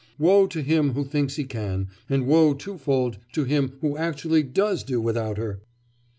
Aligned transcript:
Woe 0.17 0.47
to 0.47 0.63
him 0.63 0.95
who 0.95 1.03
thinks 1.05 1.35
he 1.35 1.43
can, 1.43 1.87
and 2.09 2.25
woe 2.25 2.55
twofold 2.55 3.19
to 3.33 3.43
him 3.43 3.77
who 3.81 3.97
actually 3.97 4.41
does 4.41 4.83
do 4.83 4.99
without 4.99 5.37
her! 5.37 5.61